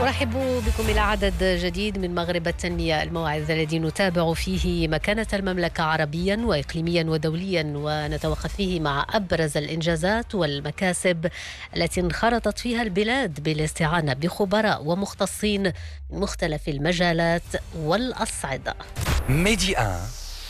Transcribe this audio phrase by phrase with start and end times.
[0.00, 0.30] أرحب
[0.66, 7.04] بكم إلى عدد جديد من مغرب التنمية الموعظ الذي نتابع فيه مكانة المملكة عربيا وإقليميا
[7.04, 11.28] ودوليا ونتوقف فيه مع أبرز الإنجازات والمكاسب
[11.76, 15.62] التي انخرطت فيها البلاد بالاستعانة بخبراء ومختصين
[16.10, 17.42] من مختلف المجالات
[17.76, 18.74] والأصعدة.
[19.28, 19.76] ميدي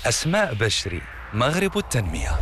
[0.07, 1.03] أسماء بشري
[1.35, 2.39] مغرب التنمية.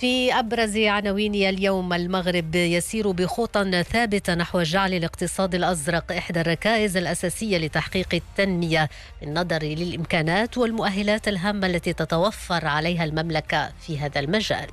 [0.00, 7.58] في أبرز عناوين اليوم المغرب يسير بخطى ثابتة نحو جعل الاقتصاد الأزرق إحدى الركائز الأساسية
[7.58, 8.88] لتحقيق التنمية
[9.20, 14.66] بالنظر للإمكانات والمؤهلات الهامة التي تتوفر عليها المملكة في هذا المجال.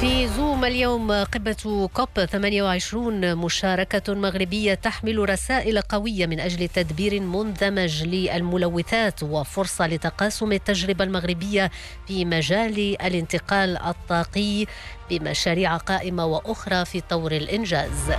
[0.00, 8.02] في زوم اليوم قمة كوب 28 مشاركة مغربية تحمل رسائل قوية من أجل تدبير مندمج
[8.02, 11.70] للملوثات وفرصة لتقاسم التجربة المغربية
[12.06, 14.66] في مجال الانتقال الطاقي
[15.10, 18.12] بمشاريع قائمة وأخرى في طور الإنجاز.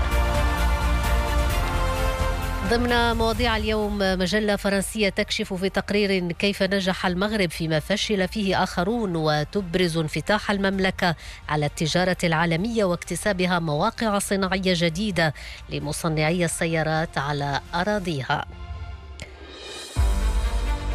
[2.71, 9.15] ضمن مواضيع اليوم مجلة فرنسية تكشف في تقرير كيف نجح المغرب فيما فشل فيه آخرون
[9.15, 11.15] وتبرز انفتاح المملكة
[11.49, 15.33] على التجارة العالمية واكتسابها مواقع صناعية جديدة
[15.69, 18.45] لمصنعي السيارات على أراضيها.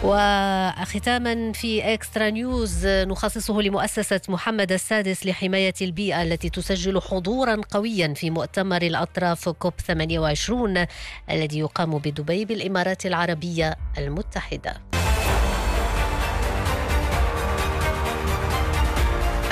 [0.05, 8.31] وختاما في إكسترا نيوز نخصصه لمؤسسة محمد السادس لحماية البيئة التي تسجل حضورا قويا في
[8.31, 10.87] مؤتمر الأطراف كوب 28
[11.31, 14.77] الذي يقام بدبي بالإمارات العربية المتحدة.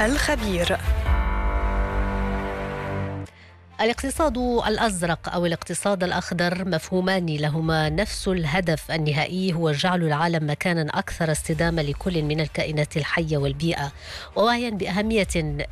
[0.01, 0.79] الخبير
[3.81, 7.89] الاقتصاد الأزرق أو الاقتصاد الأخضر مفهومان لهما.
[7.89, 13.93] نفس الهدف النهائي هو جعل العالم مكانا أكثر استدامة لكل من الكائنات الحية والبيئة.
[14.37, 15.29] ووعيا بأهمية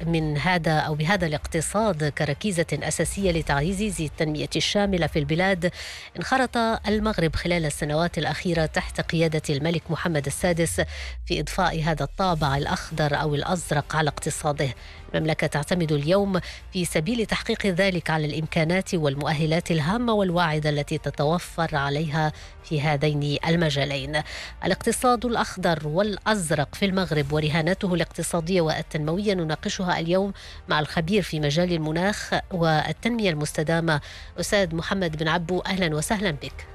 [0.06, 5.70] من هذا أو بهذا الاقتصاد كركيزة أساسية لتعزيز التنمية الشاملة في البلاد
[6.16, 6.56] انخرط
[6.88, 10.80] المغرب خلال السنوات الأخيرة تحت قيادة الملك محمد السادس
[11.26, 14.68] في إضفاء هذا الطابع الأخضر أو الأزرق على اقتصاده.
[15.14, 16.40] المملكة تعتمد اليوم
[16.72, 22.32] في سبيل تحقيق ذلك على الإمكانات والمؤهلات الهامة والواعده التي تتوفر عليها
[22.64, 24.22] في هذين المجالين.
[24.64, 30.32] الاقتصاد الأخضر والأزرق في المغرب ورهانته الاقتصادية والتنموية نناقشها اليوم
[30.68, 34.00] مع الخبير في مجال المناخ والتنمية المستدامة
[34.40, 36.66] أستاذ محمد بن عبو أهلا وسهلا بك.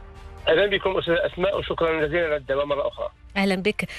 [0.47, 3.09] أهلا بكم أستاذ أسماء وشكرا جزيلا الدعوه مرة أخرى.
[3.38, 3.90] أهلا بك.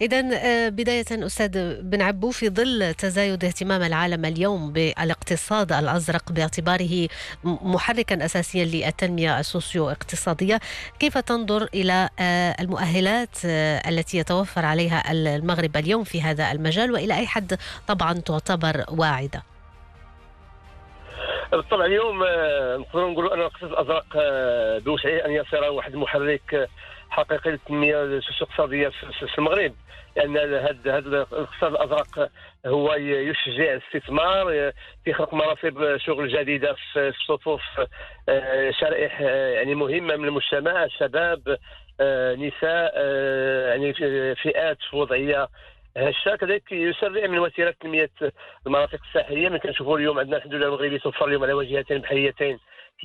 [0.00, 0.20] اذا
[0.68, 7.08] بداية أستاذ بن عبو في ظل تزايد اهتمام العالم اليوم بالاقتصاد الأزرق باعتباره
[7.44, 10.60] محركا اساسيا للتنمية السوسيو اقتصاديه،
[10.98, 12.08] كيف تنظر إلى
[12.60, 13.44] المؤهلات
[13.88, 19.42] التي يتوفر عليها المغرب اليوم في هذا المجال وإلى أي حد طبعا تعتبر واعدة؟
[21.52, 22.18] بالطبع اليوم
[22.80, 24.06] نقدروا نقولوا أن الاقتصاد الأزرق
[24.84, 26.68] بوسعه أن يصير واحد المحرك
[27.14, 29.74] حقيقي للتنميه الاقتصاديه في المغرب.
[30.16, 32.30] لأن هذا الاقتصاد الأزرق
[32.66, 34.72] هو يشجع الاستثمار
[35.04, 37.62] في خلق مناصب شغل جديدة في صفوف
[38.80, 41.58] شرائح يعني مهمة من المجتمع الشباب
[42.38, 43.00] نساء
[43.68, 43.94] يعني
[44.34, 45.48] فئات وضعية.
[45.96, 48.10] هشة كذلك يسرع من وتيره تنمية
[48.66, 49.48] المناطق الساحلية.
[49.48, 52.58] من كنشوفوا اليوم عندنا الحمد لله المغربي توفر اليوم على واجهتين بحريتين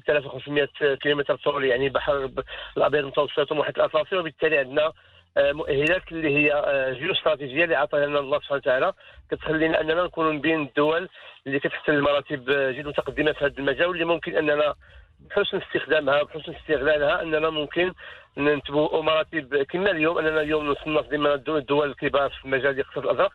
[0.07, 2.29] 3500 كيلومتر طول يعني بحر
[2.77, 4.91] الأبيض المتوسط ومحيط الأطلسي وبالتالي عندنا
[5.37, 6.51] مؤهلات اللي هي
[6.99, 8.93] جيوستراتيجية اللي عطاها لنا الله سبحانه وتعالى.
[9.31, 11.09] كتخلينا أننا نكون من بين الدول
[11.47, 14.75] اللي كتحتل المراتب جد متقدمة في هذا المجال واللي ممكن أننا
[15.19, 17.93] بحسن استخدامها بحسن استغلالها أننا ممكن
[18.37, 23.31] ننتبهوا مراتب كما اليوم أننا اليوم نصنف ضمن الدول الكبار في مجال الاقتصاد الأزرق.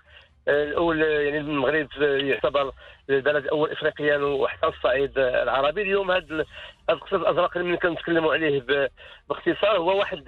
[0.49, 2.73] الأول يعني المغرب يعتبر
[3.11, 5.83] البلد الأول إفريقيا وحتى الصعيد العربي.
[5.83, 6.45] اليوم هذا
[6.91, 8.63] الاقتصاد الأزرق اللي كنتكلموا عليه
[9.29, 10.25] باختصار هو واحد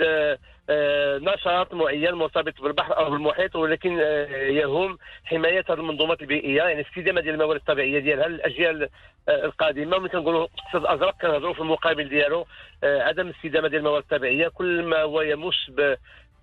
[1.22, 3.98] نشاط معين مرتبط بالبحر أو بالمحيط ولكن
[4.32, 6.62] يهم حماية هذه المنظومات البيئية.
[6.62, 8.88] يعني استدامه ديال الموارد الطبيعية ديالها للاجيال
[9.28, 12.46] القادمة ملي كنقولوا الاقتصاد الأزرق كنهضروا في المقابل ديالو
[12.84, 14.48] عدم الاستدامه ديال الموارد الطبيعية.
[14.48, 15.70] كل ما هو يمس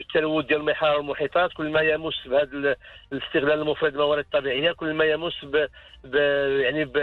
[0.04, 2.76] بالتلوث ديال البحار والمحيطات كل ما يمس بهذا
[3.14, 5.68] الاستغلال المفرط للموارد الطبيعية كل ما يمس ب...
[6.04, 6.16] ب...
[6.62, 6.98] يعني ب...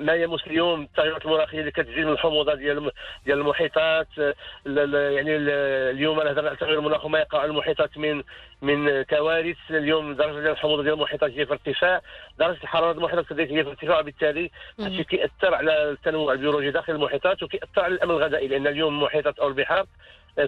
[0.00, 2.90] ما يمس اليوم التغيرات المناخيه اللي كتزيد من الحموضة ديال
[3.26, 4.08] ديال المحيطات.
[4.18, 4.32] ل...
[4.66, 4.94] ل...
[4.94, 5.50] يعني ل...
[5.90, 8.22] اليوم نهضر على تغير المناخ وما يقع على المحيطات من
[8.62, 9.56] من كوارث.
[9.70, 12.00] اليوم درجة ديال الحموضة ديال المحيطات هي في ارتفاع.
[12.38, 14.50] درجة الحرارة المحيطات كذلك هي في ارتفاع وبالتالي
[14.80, 19.48] هادشي كيأثر على التنوع البيولوجي داخل المحيطات وكيأثر على الأمن الغذائي لأن اليوم المحيطات أو
[19.48, 19.86] البحار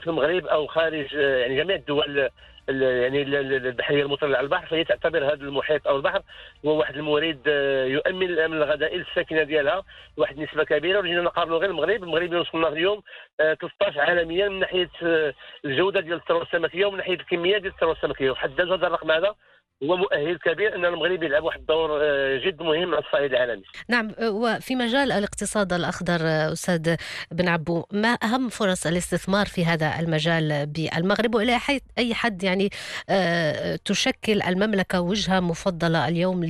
[0.00, 2.28] في المغرب أو خارج يعني جميع الدول
[2.68, 6.22] ال- يعني ال- ال- البحرية المطلة على البحر فهي تعتبر هذا المحيط أو البحر
[6.66, 9.82] هو واحد المورد آه، يؤمن الامن الغذائي للساكنه ديالها
[10.16, 10.98] واحد النسبة كبيرة.
[10.98, 13.02] وجينا نقارنوا غير المغرب المغرب وصلنا اليوم
[13.40, 15.34] آه، 13 عالميا من ناحية آه،
[15.64, 19.34] الجودة ديال الثروه السمكيه ومن ناحية الكمية ديال الثروه السمكيه وحد ذاته هذا الرقم هذا
[19.82, 23.62] هو مؤهل كبير أن المغرب يلعب واحد الدور آه، جد مهم على الصعيد العالمي.
[23.88, 26.20] نعم وفي مجال الاقتصاد الأخضر
[26.52, 26.96] أستاذ
[27.30, 32.70] بن عبو ما أهم فرص الاستثمار في هذا المجال بالمغرب؟ وإلى حي- أي حد يعني
[33.10, 36.44] آه، تشكل المملكة وجهة مفضلة اليوم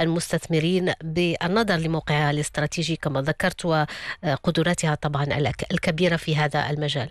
[0.00, 7.08] للمستثمرين بالنظر لموقعها الاستراتيجي كما ذكرت وقدراتها طبعا الك- الكبيرة في هذا المجال؟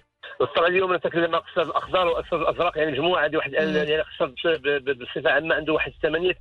[0.55, 3.53] طبعا اليوم نتكلم عن اقتصاد الأخضر واقتصاد الأزرق يعني مجموعة دي واحد.
[3.53, 4.35] يعني الاقتصاد
[4.97, 6.37] بصفة عامة عنده واحد ثمانية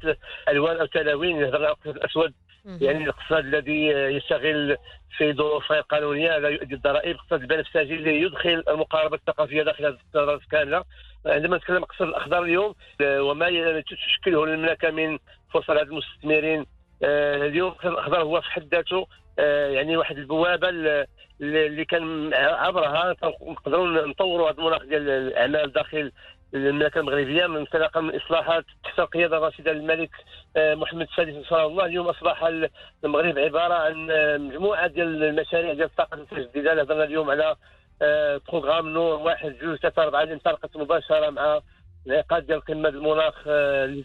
[0.49, 2.33] ألوان أو تلاوين على الاقتصاد الأسود
[2.81, 4.77] يعني الاقتصاد الذي يشتغل
[5.17, 10.41] في ظروف غير قانونية لا يؤدي الضرائب، الاقتصاد البنفسجي اللي يدخل المقاربة الثقافية داخل هذه
[10.51, 10.85] كامله.
[11.27, 15.19] عندما نتكلم الاقتصاد الأخضر اليوم وما تشكله المملكة من
[15.53, 16.67] فرصه لهذ المستثمرين
[17.05, 19.07] آه، اليوم الاقتصاد الأخضر هو في حد ذاته
[19.39, 21.07] آه، يعني واحد البوابة ال-
[21.41, 26.13] اللي كان عبرها نقدروا نطوروا هذا المناخ ديال الأعمال داخل
[26.55, 30.11] المملكة المغربية من انطلاقا من الاصلاحات تحت القيادة الراشدة للملك
[30.57, 31.85] آه، محمد السادس ان شاء الله.
[31.85, 32.71] اليوم أصبح ال-
[33.05, 36.81] المغرب عبارة عن آه، مجموعة ديال المشاريع ديال الطاقة المتجددة.
[36.83, 37.57] هضرنا اليوم على
[38.03, 41.61] آه، بروغرام نور واحد جوج ثلاثة أربعة اللي انطلقت مباشرة مع
[42.07, 44.05] الانعقاد ديال قمة المناخ آه، اللي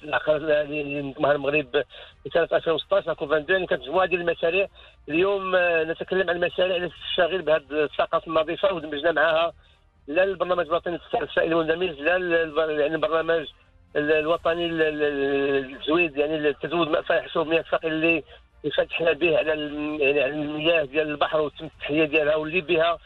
[0.63, 1.83] اللي نظمها المغرب
[2.23, 4.67] في سنة 2016 كوب 22 اللي كانت مجموعة ديال المشاريع.
[5.09, 9.53] اليوم آه، نتكلم عن المشاريع اللي تشتغل بهذه الطاقه النظيفة ودمجنا معها
[10.07, 12.11] لا البرنامج الوطني السائل المندمج لا
[12.71, 13.45] يعني البرنامج
[13.95, 18.23] ال- الوطني ال- ال- التزويد يعني التزويد مأفى حسب مياه الثقيل اللي
[18.77, 19.49] فتحنا به على
[20.03, 22.97] يعني على المياه ديال البحر وتم التحليه ديالها واللي بها.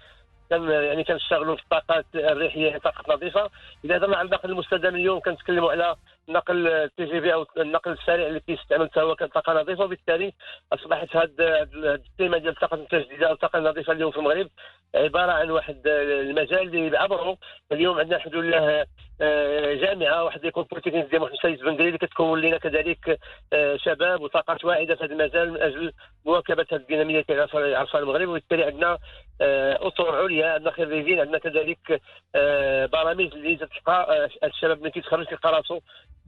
[0.50, 3.50] كان يعني كنشتغلوا في الطاقات الريحية طاقة نظيفة.
[3.86, 5.95] إذا هضرنا عن النقل المستدام اليوم كنتكلموا على
[6.30, 9.83] نقل التي جي في أو النقل السريع اللي كيستعمل حتى هو كطاقة نظيفة.
[9.83, 10.33] وبالتالي
[10.74, 14.50] أصبحت هذه التيمه ديال الطاقة المتجدده أو الطاقة النظيفة اليوم في المغرب
[14.95, 17.38] عبارة عن واحد المجال اللي عبره
[17.71, 18.86] اليوم عندنا الحمد لله
[19.21, 23.19] آه، جامعة واحد l'école polytechnique ديال محمد السادس اللي كتكون لنا كذلك
[23.53, 25.92] آه، شباب وطاقات واعدة في هذا المجال من أجل
[26.25, 28.30] مواكبة هذه الدينامية اللي عرفها المغرب.
[28.30, 28.97] وبالتالي عندنا
[29.42, 32.01] آه، اطر عليا عندنا خريجين عندنا كذلك
[32.36, 35.80] آه، برامج اللي تلقى آه، الشباب اللي كيتخرج كيلقى راسو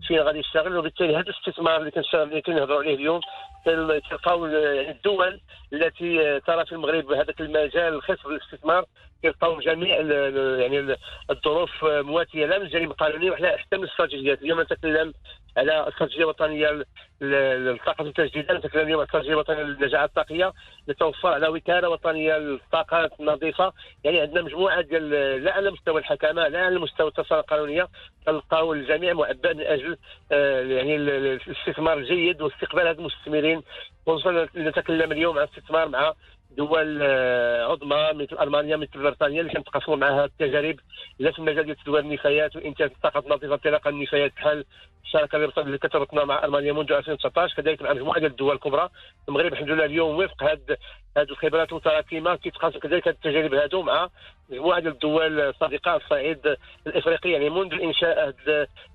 [0.08, 0.78] فين غادي يشتغل.
[0.78, 3.20] وبالتالي هذا الاستثمار اللي كنشتغل اللي كنهضروا عليه اليوم
[3.66, 5.40] تل- تلقاو الدول
[5.74, 8.18] التي آه، ترى في المغرب هذاك المجال الخاص
[8.58, 8.86] بالاستثمار
[9.22, 9.96] كيلقاو جميع
[10.60, 10.98] يعني ال-
[11.30, 15.14] الظروف آه، مواتية لا من الجانب القانوني ولا حتى من الاستراتيجيات اليوم نتكلم
[15.58, 15.88] على
[16.72, 16.86] ل-
[17.22, 20.54] ل- للطاقة المتجدده نتكلم اليوم على الاستراتيجيه الوطنية للنجاعه الطاقية
[20.88, 23.74] للتوفر على وكالة وطنية للطاقات النظيفة.
[24.04, 25.10] يعني عندنا مجموعة ديال
[25.44, 27.88] لا على مستوى الحكامة لا على مستوى التصرف القانونية.
[28.26, 29.98] تلقاو الجميع معبأ من أجل
[30.32, 33.62] آه، يعني ال- ال- الاستثمار الجيد واستقبال هذه المستثمرين.
[34.08, 36.14] خصوصا نتكلم اليوم عن استثمار مع
[36.52, 40.76] دول آه، عظمى مثل ألمانيا مثل بريطانيا اللي كنتقاسموا معها التجارب.
[41.20, 44.66] لا في المجال ديال تدوير النفايات وإنتاج الطاقة النظيفة انطلاقا النفايات بحال
[45.04, 48.90] الشراكة اللي كتربطنا مع ألمانيا منذ 2019 كذلك مع مجموعة ديال الدول الكبرى.
[49.30, 50.78] المغرب الحمد لله اليوم وفق هاد
[51.18, 54.10] هاد الخبرات المتراكمه كيتقاسم كذلك التجارب هادو مع
[54.50, 56.56] مجموعه ديال الدول الصديقه على الصعيد
[56.88, 58.34] الإفريقي يعني منذ الإنشاء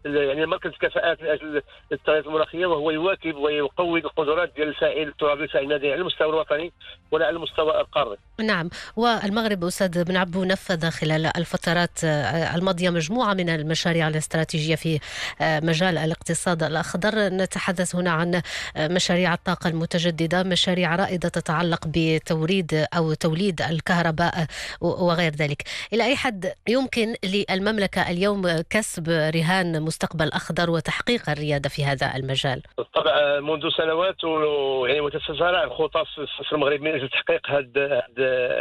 [0.04, 1.62] يعني مركز الكفاءات من أجل
[1.92, 6.72] التغيرات المناخيه وهو يواكب ويقوي القدرات ديال الفاعل الترابي الفاعل المدني على المستوى الوطني
[7.10, 8.16] ولا على المستوى القاري.
[8.40, 8.70] نعم.
[8.96, 12.04] والمغرب أستاذ بن عبو نفذ خلال الفترات
[12.54, 15.00] الماضية مجموعة من المشاريع الاستراتيجية في
[15.40, 17.10] مجال الاقتصاد الأخضر.
[17.14, 18.42] نتحدث هنا عن
[18.78, 21.86] مشاريع الطاقة المتجددة مشاريع رائدة تتعلق
[22.18, 24.46] بتوريد أو توليد الكهرباء
[24.80, 25.62] وغير ذلك.
[25.92, 32.62] إلى أي حد يمكن للمملكة اليوم كسب رهان مستقبل أخضر وتحقيق الريادة في هذا المجال؟
[32.78, 34.24] بالطبع منذ سنوات
[34.88, 36.04] يعني وتتسارع الخطى
[36.48, 38.02] في المغرب من أجل تحقيق هذه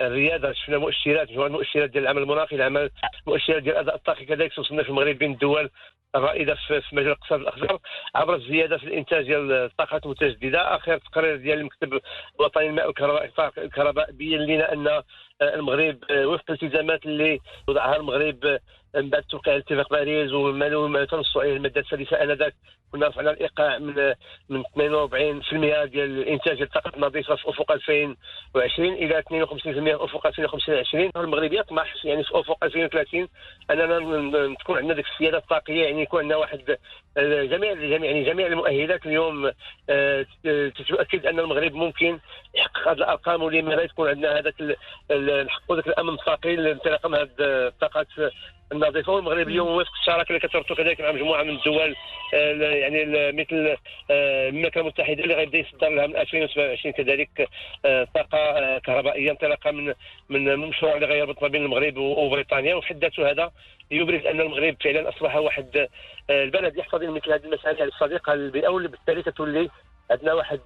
[0.08, 0.54] الريادة.
[0.54, 2.90] شفنا مؤشرات المؤشرات ديال العمل المناخي العمل
[3.28, 5.70] مؤشرات ديال الاداء الطاقي كذلك وصلنا في المغرب بين الدول
[6.16, 7.80] الرائدة في في مجال الاقتصاد الأخضر
[8.16, 10.76] عبر الزيادة في الإنتاج ديال الطاقات المتجددة.
[10.76, 12.00] آخر تقرير ديال المكتب
[12.40, 13.26] الوطني للماء والكهرباء
[13.58, 15.04] الكهرباء بين لنا أن
[15.42, 18.60] المغرب آه، وفق الالتزامات اللي وضعها المغرب آه،
[18.96, 22.54] من بعد توقيع اتفاق باريس وما تنص عليه المادة السادسه آنذاك
[22.92, 24.14] كنا رفعنا الإيقاع من
[24.50, 31.54] من 42% ديال الإنتاج الطاقة النظيفه في أفق 2020 إلى 52% في أفق 2025 المغرب
[31.54, 33.28] يطمح يعني في أفق 2030
[33.72, 36.78] أننا تكون عندنا ديك السيادة الطاقية يعني يكون عندنا واحد
[37.18, 39.52] جميع جميع يعني جميع المؤهلات اليوم
[40.88, 42.20] تؤكد أن المغرب ممكن
[42.56, 44.56] يحقق هذه الأرقام ولما تكون عندنا هذاك
[45.46, 48.08] نحققوا ذاك الأمن الطاقي لانطلاقا من هذه الطاقات
[48.72, 51.96] النظيفة والمغرب اليوم وفق الشراكة اللي كتربطوا كذلك مع مجموعة من الدول
[52.34, 53.78] آه، يعني مثل
[54.12, 57.50] آه، المملكة المتحدة اللي غيبدا يصدر لها من 2027 كذلك
[57.86, 59.94] آه، طاقة كهربائية انطلاقا من
[60.30, 62.76] من مشروع اللي غيربط ما بين المغرب وبريطانيا.
[62.76, 63.52] وفي ذاته
[63.92, 65.88] يبرز أن المغرب فعلا أصبح واحد
[66.30, 67.88] البلد يحتضن مثل هذه المسائل.
[67.88, 69.70] الصديقه للبيئه واللي بالتالي تتولي
[70.12, 70.60] عندنا واحد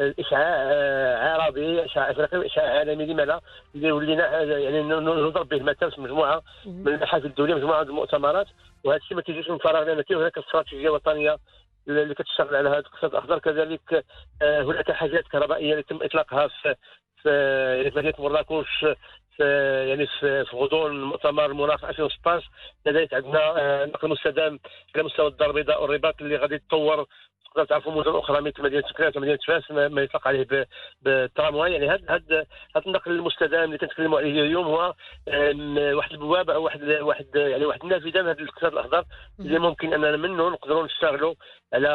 [0.00, 3.40] الإشعاع آه، عربي إشعاع افريقي إشعاع عالمي لما لا
[3.74, 8.46] اللي ولينا آه، يعني نضرب به المثل في مجموعة من الابحاث الدولية مجموعة من المؤتمرات.
[8.84, 11.36] وهذا الشيء ما تيجيش من فراغ لأن كاين هناك استراتيجية وطنية
[11.88, 13.38] اللي كتشتغل على هذا الاقتصاد الأخضر.
[13.38, 14.04] كذلك
[14.42, 16.74] آه، هناك حاجات كهربائية اللي تم إطلاقها في
[17.22, 17.30] في
[17.76, 18.86] يعني في مدينة مراكش
[19.36, 19.44] في
[19.88, 22.50] يعني في غضون مؤتمر المناخ 2016
[22.84, 24.58] كذلك عندنا نقل مستدام
[24.94, 27.06] على مستوى الدار البيضاء والرباط اللي غادي يتطور
[27.50, 30.66] تقدر تعرفوا مدن أخرى مثل مدينة سكرات ومدينه فاس ما يطلق عليه
[31.02, 34.94] بالترامواي يعني هذا هذا هذا النقل المستدام اللي كنتكلموا عليه اليوم هو
[35.96, 39.04] واحد البوابه أو واحد واحد يعني واحد النافذه من هذا الاقتصاد الأخضر
[39.40, 41.34] اللي ممكن أننا منه نقدروا نشتغلوا
[41.74, 41.88] على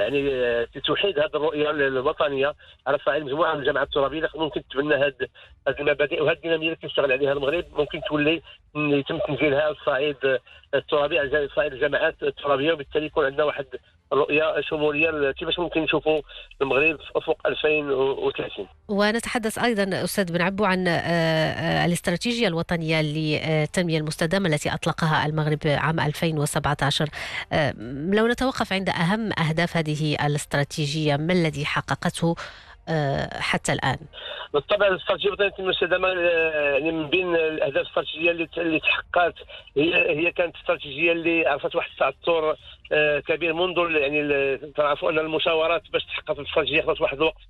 [0.00, 2.54] يعني توحيد هذه الرؤية الوطنية
[2.86, 4.28] على صعيد مجموعه من الجامعات الترابية.
[4.34, 5.14] ممكن تبنى هذه
[5.68, 8.42] المبادئ وهذه الدينامية اللي كيشتغل عليها المغرب ممكن تولي
[8.76, 10.38] يتم تنزيلها على الصعيد
[10.74, 13.66] الترابي على صعيد الجامعات الترابية وبالتالي يكون عندنا واحد
[14.14, 16.20] رؤيه شمولية كيفاش ممكن نشوفوا
[16.62, 24.48] المغرب أفق 2030 ونتحدث أيضا أستاذ بن عبو عن آه، آه، الاستراتيجية الوطنية للتنمية المستدامة
[24.48, 27.08] التي أطلقها المغرب عام 2017
[27.52, 27.74] آه،
[28.12, 32.34] لو نتوقف عند أهم أهداف هذه الاستراتيجية ما الذي حققته؟
[33.32, 33.98] حتى الآن؟
[34.54, 39.34] بالطبع الاستراتيجيه الوطنية المستدامة يعني من بين الأهداف الاستراتيجية اللي تحققت
[39.76, 42.56] هي هي كانت استراتيجية اللي عرفت واحد التعثر
[42.92, 47.42] آه، كبير منذ يعني تعرفوا أن المشاورات باش تحقق الاستراتيجيه خذت واحد الوقت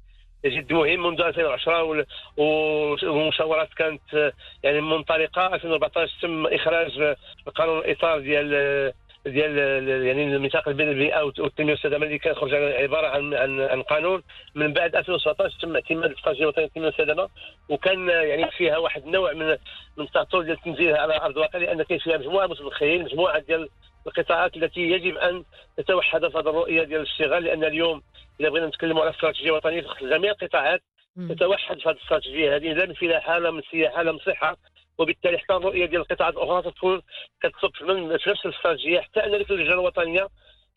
[0.47, 2.05] جد مهم منذ 2010
[2.37, 8.93] والمشاورات كانت آه، يعني منطلقه 2014 تم إخراج القانون الإطار ديال
[9.27, 9.59] ديال
[10.07, 14.23] يعني الميثاق البيئه والتنميه المستدامه اللي كان خرج عبارة عن عن, عن قانون
[14.55, 17.29] من بعد 2017 تم اعتماد الاستراتيجيه الوطنيه للتنميه المستدامه
[17.69, 19.49] وكان يعني فيها واحد النوع من
[19.97, 23.69] من التعطل ديال تنزيلها على ارض الواقع لأن كاين فيها مجموعة متدخلين مجموعة ديال
[24.07, 25.45] القطاعات التي يجب أن
[25.77, 28.03] تتوحد في هذه الرؤية ديال الاشتغال لأن اليوم
[28.41, 30.83] إذا بغينا نتكلموا على استراتيجية وطنية جميع القطاعات
[31.29, 34.57] تتوحد في هذه الاستراتيجية هذه لا من فلاحه لا من سياحة لا من صحة.
[34.99, 37.03] وبالتالي حتى الرؤية ديال القطاعات الأخرى تكون
[37.41, 40.29] كتصب في نفس الاستراتيجيه حتى أن اللجنه الوطنية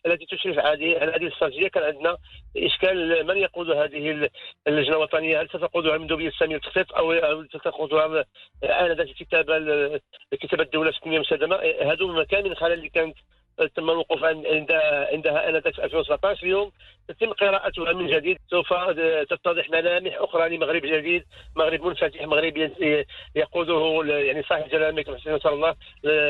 [0.05, 2.17] التي تشرف على هذه الاستراتيجيه كان عندنا
[2.57, 4.29] إشكال من يقود هذه
[4.67, 8.25] اللجنة الوطنية؟ هل ستقودها المندوبيه السامية للتخطيط أو ستقودها
[8.63, 9.57] آنذاك الكتابه
[10.31, 13.17] كتابه الدولة في التنميه المستدامه هذو مكان من الخلل اللي كانت
[13.75, 14.71] تم الوقوف عند
[15.11, 16.71] عندها آنذاك في 2017 اليوم.
[17.07, 18.37] تتم قراءتها من جديد.
[18.49, 18.73] سوف
[19.29, 21.23] تتضح ملامح أخرى لمغرب جديد.
[21.55, 22.71] مغرب منفتح مغرب
[23.35, 25.75] يقوده يعني صاحب جلاله الملك حسين نصر الله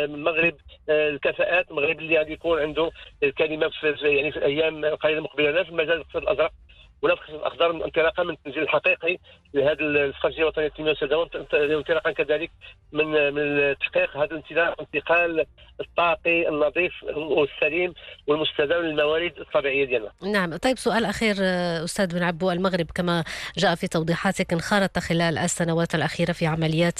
[0.07, 0.55] مغرب
[0.89, 1.72] الكفاءات.
[1.72, 2.91] مغرب اللي غادي يكون عنده
[3.24, 5.63] الكلمة في يعني في الأيام القليله المقبلة.
[5.63, 6.51] في مجال الاقتصاد الأزرق.
[7.01, 9.18] ولا في الاخضر انطلاقا من التنزيل الحقيقي
[9.54, 12.51] لهذه الاستراتيجيه الوطنيه للتنميه والسلامه وانطلاقا كذلك
[12.92, 15.46] من من تحقيق هذا الانتقال
[15.82, 17.94] الطاقي النظيف والسليم
[18.27, 20.12] والمستدام للموارد الطبيعية ديالنا.
[20.24, 21.36] نعم، طيب سؤال أخير
[21.84, 23.24] أستاذ بن عبو المغرب كما
[23.58, 27.00] جاء في توضيحاتك انخرط خلال السنوات الأخيرة في عمليات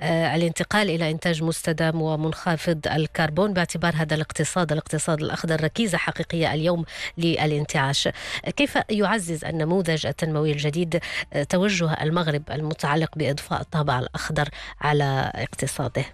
[0.00, 6.84] آه، الانتقال إلى إنتاج مستدام ومنخفض الكربون باعتبار هذا الاقتصاد الاقتصاد الأخضر ركيزة حقيقية اليوم
[7.18, 8.08] للانتعاش.
[8.56, 11.00] كيف يعزز النموذج التنموي الجديد
[11.32, 14.48] آه، توجه المغرب المتعلق بإضفاء الطابع الأخضر
[14.80, 16.04] على اقتصاده؟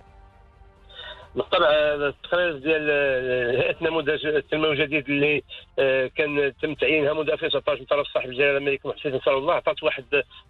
[1.34, 2.90] بالطبع التقرير ديال
[3.56, 5.42] هيئه نموذج التنموي الجديد اللي
[5.78, 9.82] آه، كان تم تعيينها منذ 2016 من طرف صاحب الجلالة الملك محسن نصر الله عطات
[9.82, 10.04] واحد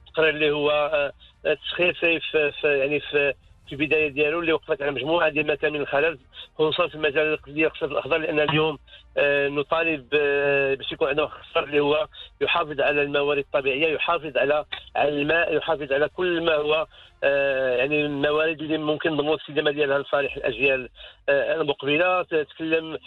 [0.09, 3.35] التقرير اللي هو آه، في, في يعني في
[3.71, 6.19] في البداية ديالو اللي وقفت على مجموعة ديال المكامن الخلل
[6.59, 8.79] خصوصا في المجال ديال الاقتصاد الأخضر لأن اليوم
[9.17, 10.09] آه، نطالب
[10.79, 12.09] باش يكون عندنا خسر اللي هو
[12.41, 14.65] يحافظ على الموارد الطبيعية يحافظ على
[15.01, 16.87] على الماء يحافظ على كل ما هو
[17.25, 20.89] آه، يعني الموارد اللي ممكن نضمن الاستدامه ديالها لصالح الأجيال.
[21.29, 22.99] آه، المقبله تتكلم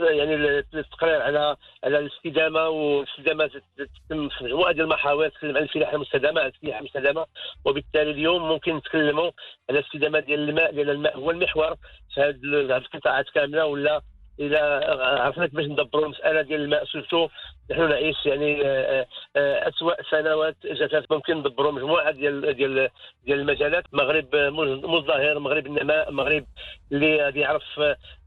[0.00, 0.34] يعني
[0.74, 6.78] التقرير على على الاستدامة والاستدامة تتم في مجموعة ديال المحاور تتكلم عن الفلاحه المستدامه الفلاحه
[6.78, 7.26] المستدامه
[7.64, 9.30] وبالتالي اليوم ممكن نتكلموا
[9.70, 11.74] على الاستدامه ديال الماء لأن الماء هو المحور
[12.14, 14.00] في هذه القطاعات كاملة ولا
[14.40, 14.58] إلى
[15.20, 17.28] عرفنا كيفاش ندبروا المساله ديال الماء سورتو
[17.70, 19.06] نحن نعيش يعني آه،
[19.36, 22.88] آه، اسوء سنوات جفاف ممكن ندبروا مجموعة ديال ديال
[23.24, 24.36] ديال المجالات المغرب
[24.84, 26.44] مزدهر المغرب النماء المغرب
[26.92, 27.62] اللي غادي يعرف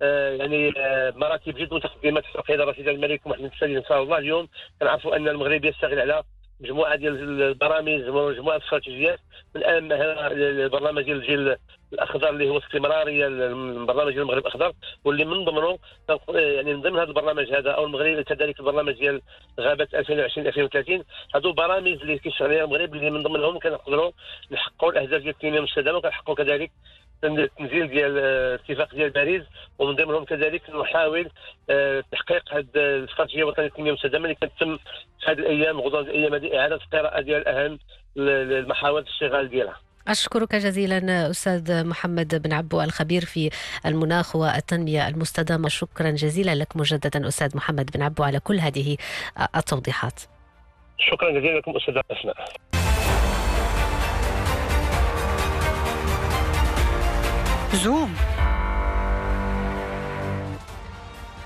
[0.01, 0.74] آه، يعني
[1.15, 4.48] مراتب جد متقدمه تحت القياده الرشيده الملك محمد السادس إن شاء الله اليوم.
[4.79, 6.24] كنعرفوا أن المغرب يشتغل على
[6.63, 9.20] مجموعة ديال البرامج ومجموعه الاستراتيجيات
[9.55, 11.55] من اهمها البرنامج ديال الجيل
[11.93, 14.74] الأخضر اللي هو استمرارية البرنامج ديال المغرب الأخضر
[15.05, 15.77] واللي من ضمنه
[16.29, 19.22] يعني من ضمن هذا البرنامج هذا أو المغرب كذلك البرنامج ديال
[19.60, 21.03] غابة 2020 2030
[21.36, 24.12] هذو برامج اللي كيشتغل عليها المغرب اللي من ضمنهم كنقدروا
[24.51, 26.72] نحققوا الأهداف ديال التنمية المستدامة وكنحققوا كذلك
[27.25, 29.44] التنزيل ديال اتفاق ديال باريس
[29.80, 31.30] ومن ضمنهم كذلك نحاول
[31.70, 36.60] آه، تحقيق هذه الاستراتيجية الوطنية للتنميه المستدامة اللي كتتم في هذه الأيام غدوه الأيام هذه
[36.60, 37.80] إعادة القراءة ديال اهم
[38.18, 39.77] المحاور الاشتغال ديالها.
[40.08, 43.50] أشكرك جزيلا أستاذ محمد بن عبو الخبير في
[43.86, 45.70] المناخ والتنمية المستدامة.
[45.70, 48.98] شكرا جزيلا لك مجددا أستاذ محمد بن عبو على كل هذه
[49.56, 50.22] التوضيحات.
[50.98, 52.36] شكرا جزيلا لكم أستاذ أسماء.
[57.74, 58.15] زوم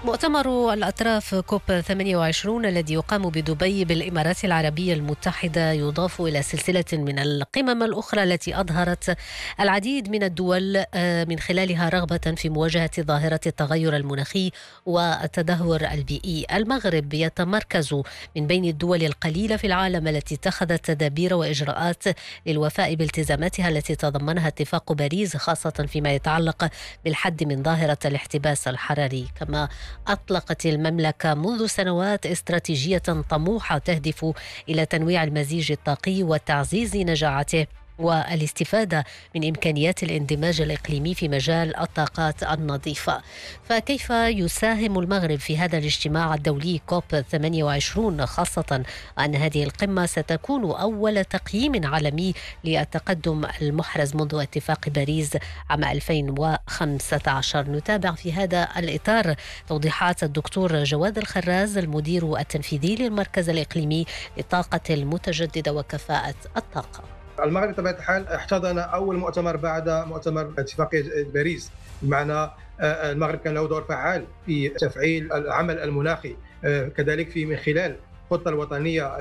[0.08, 7.84] مؤتمر الأطراف كوب 28 الذي يقام بدبي بالإمارات العربية المتحدة يضاف إلى سلسلة من القمم
[7.84, 9.18] الأخرى التي أظهرت
[9.60, 14.52] العديد من الدول آه، من خلالها رغبة في مواجهة ظاهرة التغير المناخي
[14.86, 16.46] والتدهور البيئي.
[16.54, 18.02] المغرب يتمركز
[18.36, 22.04] من بين الدول القليلة في العالم التي اتخذت تدابير وإجراءات
[22.46, 26.70] للوفاء بالتزاماتها التي تضمنها اتفاق باريس خاصة فيما يتعلق
[27.06, 29.28] بالحد من ظاهرة الاحتباس الحراري.
[29.40, 29.70] كما
[30.08, 32.98] أطلقت المملكة منذ سنوات استراتيجية
[33.30, 34.34] طموحة تهدف
[34.70, 37.68] إلى تنويع المزيج الطاقي وتعزيز نجاعته.
[38.00, 43.22] والاستفادة من إمكانيات الاندماج الإقليمي في مجال الطاقات النظيفة.
[43.64, 48.84] فكيف يساهم المغرب في هذا الاجتماع الدولي كوب 28 خاصة
[49.20, 55.38] أن هذه القمة ستكون أول تقييم عالمي للتقدم المحرز منذ اتفاق باريس
[55.70, 59.36] عام 2015 نتابع في هذا الإطار
[59.68, 64.06] توضيحات الدكتور جواد الخراز المدير التنفيذي للمركز الإقليمي
[64.38, 67.17] للطاقة المتجددة وكفاءة الطاقة.
[67.44, 73.54] المغرب بطبيعة الحال احتضن أول مؤتمر بعد مؤتمر اتفاقيه باريس بمعنى آه، آه، المغرب كان
[73.54, 76.36] له دور فعال في تفعيل العمل المناخي
[76.66, 77.96] آه، كذلك في من خلال
[78.32, 79.18] الخطه الوطنية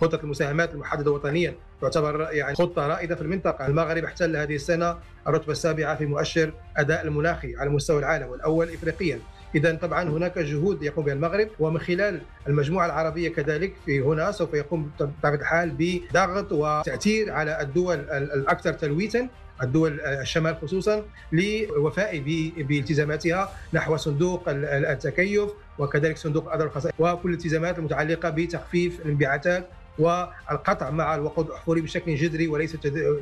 [0.00, 5.52] خطة المساهمات المحددة وطنيا تعتبر يعني خطة رائدة في المنطقة، المغرب احتل هذه السنة الرتبة
[5.52, 9.18] السابعة في مؤشر أداء المناخي على مستوى العالم والأول افريقيا،
[9.54, 14.54] اذا طبعا هناك جهود يقوم بها المغرب ومن خلال المجموعة العربية كذلك في هنا سوف
[14.54, 19.28] يقوم بطبيعة الحال بضغط وتأثير على الدول الأكثر تلويثا
[19.62, 22.18] الدول الشمال خصوصا لوفاء
[22.58, 31.14] بالتزاماتها نحو صندوق التكيف وكذلك صندوق الاضرار الخاصه وكل الالتزامات المتعلقة بتخفيف الانبعاثات والقطع مع
[31.14, 32.76] الوقود الأحفوري بشكل جذري وليس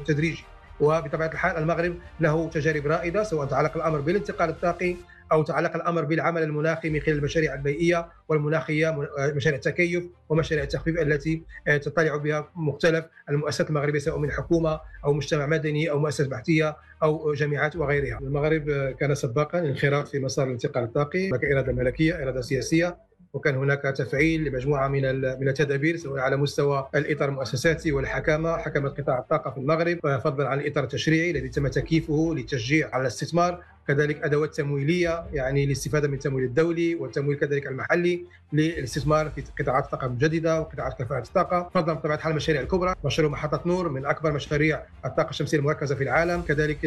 [0.07, 0.45] تدريجي.
[0.81, 4.97] وبطبيعة الحال المغرب له تجارب رائدة سواء تعلق الأمر بالانتقال الطاقي
[5.33, 11.43] أو تعلق الأمر بالعمل المناخي من خلال المشاريع البيئية والمناخية مشاريع التكيف ومشاريع التخفيف التي
[11.69, 16.77] آه، تطلع بها مختلف المؤسسات المغربية سواء من حكومة أو مجتمع مدني أو مؤسسات بحثية
[17.03, 18.19] أو جامعات وغيرها.
[18.19, 22.97] المغرب آه، كان سباقا انخراط في مسار الانتقال الطاقي، هناك إرادة ملكية، إرادة سياسية،
[23.37, 25.03] وكان هناك تفعيل لمجموعة من
[25.41, 30.61] من التدابير سواء على مستوى الإطار المؤسساتي والحكامة، حكمه قطاع الطاقة في المغرب فضلا عن
[30.61, 33.63] الإطار التشريعي الذي تم تكييفه للتشجيع على الاستثمار.
[33.89, 40.07] كذلك أدوات تمويلية يعني الاستفاده من التمويل الدولي والتمويل كذلك المحلي للاستثمار في قطاعات الطاقه
[40.07, 42.95] المجدده وقطاعات كفاءة الطاقه فضلا بطبيعه الحال المشاريع الكبرى.
[43.05, 46.43] مشروع محطة نور من أكبر مشاريع الطاقة الشمسية المركزة في العالم.
[46.43, 46.79] كذلك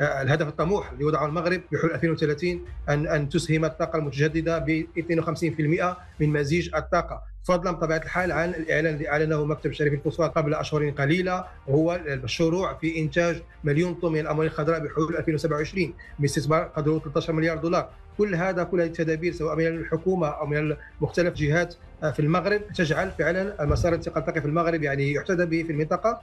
[0.00, 6.28] الهدف الطموح اللي وضعه المغرب بحلول 2030 ان أن تسهم الطاقة المتجددة ب 52% من
[6.32, 7.31] مزيج الطاقة.
[7.44, 12.74] فضلا بطبيعة الحال عن الإعلان اللي أعلنه مكتب شريف الفوسفات قبل أشهر قليلة وهو المشروع
[12.74, 17.88] في إنتاج مليون طن من الأموال الخضراء بحلول 2027 باستثمار قدره 13 مليار دولار.
[18.18, 23.10] كل هذا كل هذه التدابير سواء من الحكومة أو من مختلف جهات في المغرب تجعل
[23.10, 26.20] فعلا الانتقال الطاقي في المغرب يعني يحتذى به في المنطقة.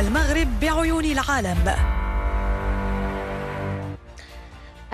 [0.00, 1.99] المغرب بعيون العالم.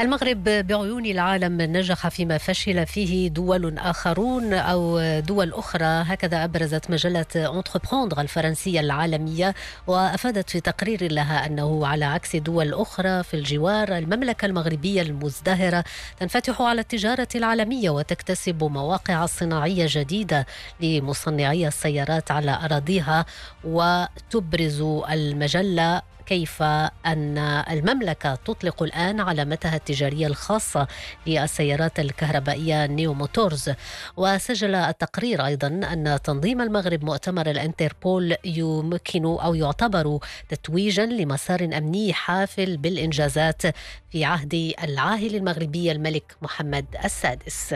[0.00, 5.84] المغرب بعيون العالم نجح فيما فشل فيه دول آخرون أو دول أخرى.
[5.84, 9.54] هكذا أبرزت مجلة أنتربروندر الفرنسية العالمية
[9.86, 15.84] وأفادت في تقرير لها أنه على عكس دول أخرى في الجوار المملكة المغربية المزدهرة
[16.20, 20.46] تنفتح على التجارة العالمية وتكتسب مواقع صناعية جديدة
[20.80, 23.26] لمصنعي السيارات على أراضيها
[23.64, 24.80] وتبرز
[25.10, 26.62] المجلة كيف
[27.06, 27.38] أن
[27.70, 30.86] المملكة تطلق الآن علامتها التجارية الخاصة
[31.26, 33.70] للسيارات الكهربائية Neo Motors.
[34.16, 42.76] وسجل التقرير أيضا أن تنظيم المغرب مؤتمر الانتربول يمكن أو يعتبر تتويجا لمسار أمني حافل
[42.76, 43.62] بالإنجازات
[44.10, 47.74] في عهد العاهل المغربي الملك محمد السادس.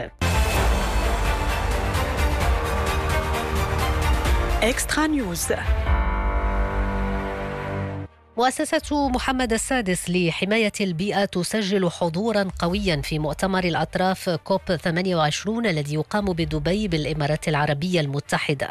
[4.63, 5.47] اكسترا نيوز
[8.37, 16.25] مؤسسة محمد السادس لحماية البيئة تسجل حضورا قويا في مؤتمر الأطراف كوب 28 الذي يقام
[16.25, 18.69] بدبي بالإمارات العربية المتحدة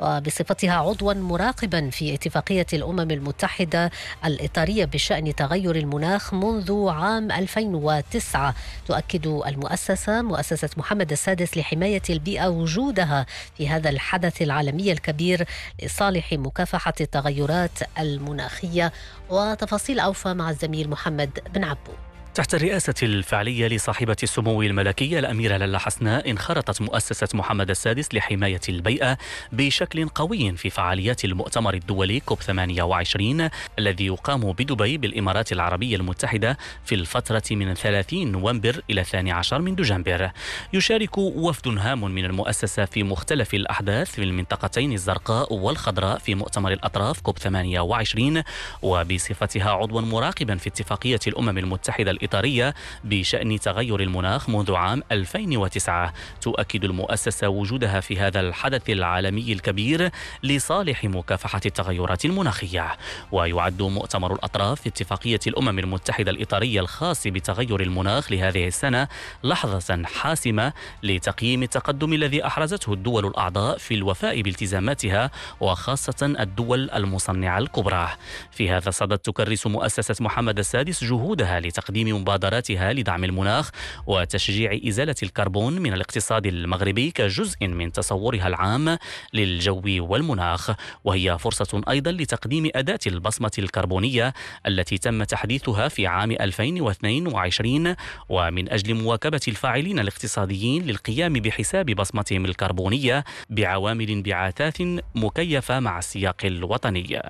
[0.00, 3.90] وبصفتها عضوا مراقبا في اتفاقية الأمم المتحدة
[4.24, 8.54] الإطارية بشأن تغير المناخ منذ عام 2009
[8.86, 15.44] تؤكد المؤسسة مؤسسة محمد السادس لحماية البيئة وجودها في هذا الحدث العالمي الكبير
[15.82, 18.92] لصالح مكافحة التغيرات المناخية
[19.30, 21.92] وتفاصيل أوفى مع الزميل محمد بن عبو.
[22.34, 29.18] تحت الرئاسة الفعلية لصاحبة السمو الملكية الأميرة لالا حسناء انخرطت مؤسسة محمد السادس لحماية البيئة
[29.52, 36.94] بشكل قوي في فعاليات المؤتمر الدولي كوب 28 الذي يقام بدبي بالإمارات العربية المتحدة في
[36.94, 40.30] الفترة من 30 نوفمبر إلى 12 من دجنبر.
[40.72, 47.20] يشارك وفد هام من المؤسسة في مختلف الأحداث في المنطقتين الزرقاء والخضراء في مؤتمر الأطراف
[47.20, 48.42] كوب 28
[48.82, 56.84] وبصفتها عضوا مراقبا في اتفاقية الأمم المتحدة الإطارية بشأن تغير المناخ منذ عام 2009 تؤكد
[56.84, 60.10] المؤسسة وجودها في هذا الحدث العالمي الكبير
[60.42, 62.96] لصالح مكافحة التغيرات المناخية.
[63.32, 69.08] ويعد مؤتمر الأطراف في اتفاقية الأمم المتحدة الإطارية الخاص بتغير المناخ لهذه السنة
[69.44, 75.30] لحظة حاسمة لتقييم التقدم الذي أحرزته الدول الأعضاء في الوفاء بالتزاماتها
[75.60, 78.08] وخاصة الدول المصنعة الكبرى.
[78.50, 83.70] في هذا الصدد تكرس مؤسسة محمد السادس جهودها لتقديم مبادراتها لدعم المناخ
[84.06, 88.98] وتشجيع إزالة الكربون من الاقتصاد المغربي كجزء من تصورها العام
[89.32, 90.70] للجو والمناخ.
[91.04, 94.34] وهي فرصة أيضا لتقديم أداة البصمة الكربونية
[94.66, 97.94] التي تم تحديثها في عام 2022
[98.28, 104.76] ومن أجل مواكبة الفاعلين الاقتصاديين للقيام بحساب بصمتهم الكربونية بعوامل انبعاثات
[105.14, 107.22] مكيفة مع السياق الوطني.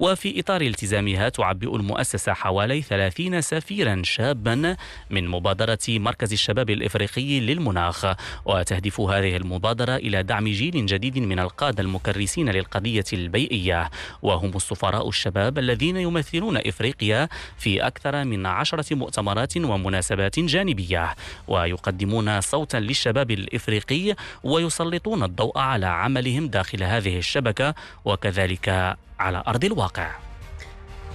[0.00, 4.76] وفي إطار التزامها تعبئ المؤسسة حوالي 30 سفيرا شابا
[5.10, 8.06] من مبادرة مركز الشباب الإفريقي للمناخ
[8.44, 13.90] وتهدف هذه المبادرة إلى دعم جيل جديد من القادة المكرسين للقضية البيئية.
[14.22, 21.14] وهم السفراء الشباب الذين يمثلون إفريقيا في أكثر من عشرة مؤتمرات ومناسبات جانبية.
[21.48, 30.33] ويقدمون صوتا للشباب الإفريقي ويسلطون الضوء على عملهم داخل هذه الشبكة وكذلك على أرض الواقع.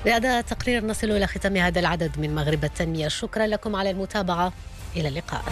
[0.05, 3.07] بهذا التقرير نصل إلى ختام هذا العدد من مغرب التنمية.
[3.07, 4.53] شكرا لكم على المتابعة.
[4.95, 5.43] إلى اللقاء.